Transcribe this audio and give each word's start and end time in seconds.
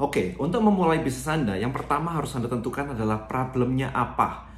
Oke, 0.00 0.32
untuk 0.40 0.64
memulai 0.64 1.04
bisnis 1.04 1.28
Anda, 1.28 1.60
yang 1.60 1.76
pertama 1.76 2.16
harus 2.16 2.32
Anda 2.32 2.48
tentukan 2.48 2.96
adalah 2.96 3.28
problemnya 3.28 3.92
apa. 3.92 4.48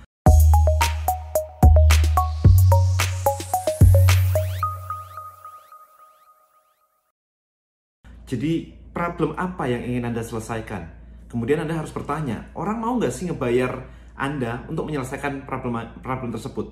Jadi, 8.22 8.70
problem 8.94 9.34
apa 9.34 9.66
yang 9.66 9.82
ingin 9.82 10.14
Anda 10.14 10.22
selesaikan? 10.22 10.86
Kemudian 11.26 11.66
Anda 11.66 11.74
harus 11.74 11.90
bertanya, 11.90 12.54
orang 12.54 12.78
mau 12.78 12.94
nggak 13.02 13.10
sih 13.10 13.26
ngebayar 13.26 13.82
Anda 14.14 14.62
untuk 14.70 14.94
menyelesaikan 14.94 15.42
problem, 15.42 16.06
problem 16.06 16.30
tersebut? 16.30 16.70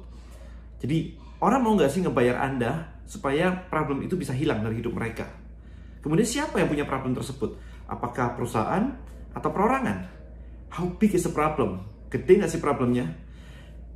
Jadi, 0.78 1.18
orang 1.42 1.58
mau 1.58 1.74
nggak 1.74 1.90
sih 1.90 2.06
ngebayar 2.06 2.38
Anda 2.38 3.02
supaya 3.02 3.50
problem 3.66 4.06
itu 4.06 4.14
bisa 4.14 4.30
hilang 4.30 4.62
dari 4.62 4.78
hidup 4.78 4.94
mereka? 4.94 5.26
Kemudian 6.06 6.22
siapa 6.24 6.62
yang 6.62 6.70
punya 6.70 6.86
problem 6.86 7.18
tersebut? 7.18 7.69
Apakah 7.90 8.38
perusahaan 8.38 8.94
atau 9.34 9.50
perorangan? 9.50 10.06
How 10.70 10.86
big 10.96 11.10
is 11.18 11.26
the 11.26 11.34
problem? 11.34 11.82
Gede 12.06 12.38
nggak 12.38 12.50
sih 12.50 12.62
problemnya? 12.62 13.10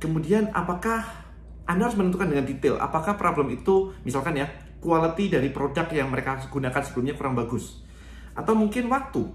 Kemudian 0.03 0.51
apakah 0.51 1.23
Anda 1.63 1.87
harus 1.87 1.97
menentukan 1.97 2.29
dengan 2.29 2.45
detail 2.45 2.75
apakah 2.77 3.15
problem 3.15 3.49
itu 3.49 3.95
misalkan 4.03 4.37
ya 4.37 4.45
quality 4.85 5.33
dari 5.33 5.49
produk 5.49 5.89
yang 5.89 6.13
mereka 6.13 6.37
gunakan 6.45 6.83
sebelumnya 6.85 7.17
kurang 7.17 7.33
bagus. 7.33 7.81
Atau 8.37 8.53
mungkin 8.53 8.85
waktu. 8.91 9.25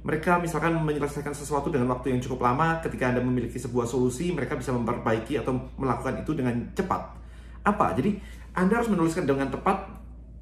Mereka 0.00 0.40
misalkan 0.40 0.80
menyelesaikan 0.80 1.36
sesuatu 1.36 1.68
dengan 1.68 1.92
waktu 1.92 2.16
yang 2.16 2.24
cukup 2.24 2.48
lama, 2.48 2.80
ketika 2.80 3.12
Anda 3.12 3.20
memiliki 3.20 3.60
sebuah 3.60 3.84
solusi, 3.84 4.32
mereka 4.32 4.56
bisa 4.56 4.72
memperbaiki 4.72 5.36
atau 5.36 5.52
melakukan 5.76 6.24
itu 6.24 6.32
dengan 6.32 6.72
cepat. 6.72 7.20
Apa? 7.68 7.92
Jadi, 7.92 8.16
Anda 8.56 8.80
harus 8.80 8.88
menuliskan 8.88 9.28
dengan 9.28 9.52
tepat 9.52 9.99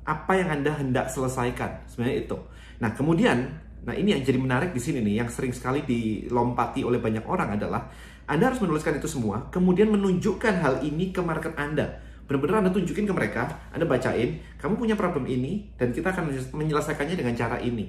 apa 0.09 0.33
yang 0.41 0.49
Anda 0.49 0.73
hendak 0.73 1.13
selesaikan. 1.13 1.85
Sebenarnya 1.85 2.25
itu. 2.25 2.39
Nah, 2.81 2.97
kemudian, 2.97 3.53
nah 3.85 3.93
ini 3.93 4.17
yang 4.17 4.25
jadi 4.25 4.41
menarik 4.41 4.73
di 4.73 4.81
sini 4.81 5.05
nih, 5.05 5.21
yang 5.21 5.29
sering 5.29 5.53
sekali 5.53 5.85
dilompati 5.85 6.81
oleh 6.81 6.97
banyak 6.97 7.29
orang 7.29 7.61
adalah 7.61 7.93
Anda 8.25 8.49
harus 8.49 8.65
menuliskan 8.65 8.97
itu 8.97 9.05
semua, 9.05 9.53
kemudian 9.53 9.93
menunjukkan 9.93 10.55
hal 10.65 10.75
ini 10.81 11.13
ke 11.13 11.21
market 11.21 11.53
Anda 11.61 12.09
benar-benar 12.29 12.61
Anda 12.61 12.71
tunjukin 12.77 13.09
ke 13.09 13.15
mereka, 13.17 13.49
Anda 13.73 13.89
bacain, 13.89 14.45
kamu 14.61 14.77
punya 14.77 14.95
problem 15.01 15.25
ini, 15.25 15.73
dan 15.81 15.97
kita 15.97 16.13
akan 16.13 16.29
menyelesaikannya 16.53 17.17
dengan 17.17 17.33
cara 17.33 17.57
ini. 17.65 17.89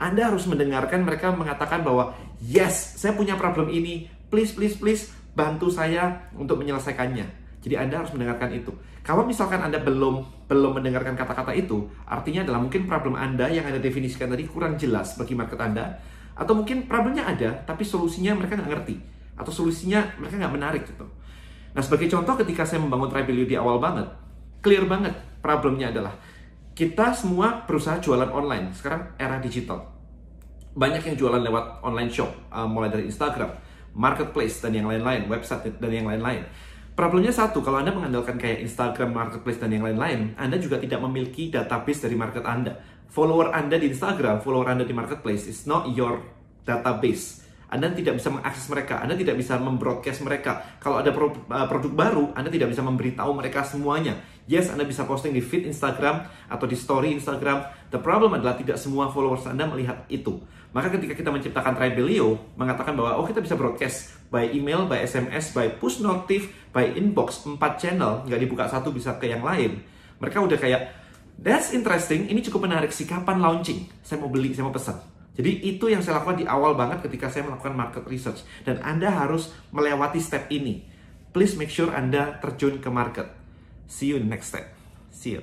Anda 0.00 0.32
harus 0.32 0.48
mendengarkan 0.48 1.04
mereka 1.04 1.30
mengatakan 1.36 1.84
bahwa, 1.84 2.16
yes, 2.40 2.96
saya 2.96 3.12
punya 3.12 3.36
problem 3.36 3.68
ini, 3.68 4.08
please, 4.32 4.56
please, 4.56 4.74
please, 4.80 5.12
bantu 5.36 5.68
saya 5.68 6.32
untuk 6.32 6.58
menyelesaikannya. 6.64 7.43
Jadi 7.64 7.80
Anda 7.80 8.04
harus 8.04 8.12
mendengarkan 8.12 8.52
itu. 8.52 8.68
Kalau 9.00 9.24
misalkan 9.24 9.56
Anda 9.56 9.80
belum 9.80 10.44
belum 10.44 10.76
mendengarkan 10.76 11.16
kata-kata 11.16 11.56
itu, 11.56 11.88
artinya 12.04 12.44
adalah 12.44 12.60
mungkin 12.60 12.84
problem 12.84 13.16
Anda 13.16 13.48
yang 13.48 13.64
Anda 13.64 13.80
definisikan 13.80 14.28
tadi 14.28 14.44
kurang 14.44 14.76
jelas 14.76 15.16
bagi 15.16 15.32
market 15.32 15.56
Anda, 15.56 15.96
atau 16.36 16.52
mungkin 16.52 16.84
problemnya 16.84 17.24
ada, 17.24 17.64
tapi 17.64 17.88
solusinya 17.88 18.36
mereka 18.36 18.60
nggak 18.60 18.68
ngerti, 18.68 18.94
atau 19.40 19.48
solusinya 19.48 20.04
mereka 20.20 20.36
nggak 20.36 20.54
menarik 20.54 20.82
gitu. 20.84 21.08
Nah, 21.74 21.82
sebagai 21.82 22.06
contoh 22.12 22.36
ketika 22.44 22.68
saya 22.68 22.84
membangun 22.84 23.08
Tribelio 23.08 23.48
di 23.48 23.56
awal 23.56 23.80
banget, 23.80 24.06
clear 24.60 24.84
banget 24.84 25.16
problemnya 25.40 25.88
adalah 25.88 26.14
kita 26.76 27.16
semua 27.16 27.64
berusaha 27.64 27.96
jualan 28.02 28.28
online. 28.28 28.70
Sekarang 28.76 29.14
era 29.16 29.40
digital. 29.40 29.80
Banyak 30.74 31.00
yang 31.06 31.16
jualan 31.16 31.40
lewat 31.40 31.80
online 31.80 32.10
shop, 32.10 32.30
uh, 32.50 32.66
mulai 32.66 32.90
dari 32.90 33.06
Instagram, 33.06 33.46
marketplace, 33.94 34.58
dan 34.58 34.74
yang 34.74 34.90
lain-lain, 34.90 35.30
website, 35.30 35.70
dan 35.78 35.90
yang 35.90 36.04
lain-lain. 36.04 36.42
Problemnya 36.94 37.34
satu, 37.34 37.58
kalau 37.58 37.82
Anda 37.82 37.90
mengandalkan 37.90 38.38
kayak 38.38 38.62
Instagram, 38.62 39.10
marketplace, 39.10 39.58
dan 39.58 39.74
yang 39.74 39.82
lain-lain, 39.82 40.38
Anda 40.38 40.62
juga 40.62 40.78
tidak 40.78 41.02
memiliki 41.02 41.50
database 41.50 42.06
dari 42.06 42.14
market 42.14 42.46
Anda. 42.46 42.78
Follower 43.10 43.50
Anda 43.50 43.82
di 43.82 43.90
Instagram, 43.90 44.38
follower 44.38 44.70
Anda 44.70 44.86
di 44.86 44.94
marketplace 44.94 45.50
is 45.50 45.66
not 45.66 45.90
your 45.90 46.22
database 46.62 47.44
anda 47.74 47.90
tidak 47.90 48.22
bisa 48.22 48.30
mengakses 48.30 48.70
mereka, 48.70 49.02
Anda 49.02 49.18
tidak 49.18 49.34
bisa 49.34 49.58
membroadcast 49.58 50.22
mereka. 50.22 50.62
Kalau 50.78 51.02
ada 51.02 51.10
uh, 51.10 51.66
produk 51.66 51.90
baru, 51.90 52.30
Anda 52.38 52.46
tidak 52.46 52.70
bisa 52.70 52.86
memberitahu 52.86 53.34
mereka 53.34 53.66
semuanya. 53.66 54.14
Yes, 54.44 54.68
Anda 54.68 54.84
bisa 54.84 55.08
posting 55.08 55.32
di 55.32 55.40
feed 55.40 55.64
Instagram 55.64 56.28
atau 56.52 56.68
di 56.68 56.76
story 56.76 57.16
Instagram. 57.16 57.64
The 57.88 57.96
problem 57.96 58.36
adalah 58.36 58.60
tidak 58.60 58.76
semua 58.76 59.08
followers 59.08 59.48
Anda 59.48 59.64
melihat 59.64 60.04
itu. 60.12 60.44
Maka 60.76 60.92
ketika 60.92 61.16
kita 61.16 61.32
menciptakan 61.32 61.72
Tribelio, 61.72 62.36
mengatakan 62.58 62.92
bahwa 62.92 63.16
oh 63.16 63.24
kita 63.24 63.40
bisa 63.40 63.56
broadcast 63.56 64.12
by 64.28 64.52
email, 64.52 64.84
by 64.84 65.00
SMS, 65.00 65.56
by 65.56 65.72
push 65.80 66.04
notif, 66.04 66.52
by 66.76 66.92
inbox, 66.92 67.46
4 67.46 67.56
channel, 67.80 68.26
nggak 68.26 68.40
dibuka 68.42 68.68
satu 68.68 68.92
bisa 68.92 69.16
ke 69.16 69.32
yang 69.32 69.40
lain. 69.40 69.80
Mereka 70.20 70.42
udah 70.44 70.58
kayak, 70.60 70.92
that's 71.40 71.72
interesting, 71.72 72.28
ini 72.28 72.44
cukup 72.44 72.68
menarik 72.68 72.92
sih, 72.92 73.08
kapan 73.08 73.40
launching? 73.40 73.86
Saya 74.04 74.20
mau 74.20 74.28
beli, 74.28 74.52
saya 74.52 74.66
mau 74.66 74.74
pesan 74.74 75.14
jadi 75.34 75.50
itu 75.66 75.90
yang 75.90 75.98
saya 75.98 76.22
lakukan 76.22 76.38
di 76.38 76.46
awal 76.46 76.78
banget 76.78 77.02
ketika 77.10 77.26
saya 77.26 77.42
melakukan 77.42 77.74
market 77.74 78.06
research. 78.06 78.46
Dan 78.62 78.78
Anda 78.86 79.10
harus 79.10 79.50
melewati 79.74 80.22
step 80.22 80.46
ini. 80.54 80.86
Please 81.34 81.58
make 81.58 81.74
sure 81.74 81.90
Anda 81.90 82.38
terjun 82.38 82.78
ke 82.78 82.86
market. 82.86 83.43
See 83.88 84.06
you 84.06 84.16
in 84.16 84.22
the 84.22 84.28
next 84.28 84.48
step. 84.48 84.74
See 85.10 85.30
you. 85.30 85.42